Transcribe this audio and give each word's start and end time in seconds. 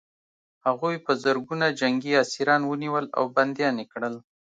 هغوی 0.65 0.95
په 1.05 1.11
زرګونه 1.23 1.67
جنګي 1.79 2.11
اسیران 2.23 2.61
ونیول 2.65 3.05
او 3.17 3.23
بندیان 3.35 3.75
یې 3.81 3.85
کړل 3.93 4.15